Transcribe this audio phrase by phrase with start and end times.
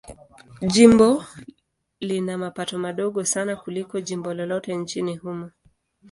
[0.73, 1.25] Jimbo
[2.07, 5.49] lina mapato madogo sana kuliko jimbo lolote nchini humo.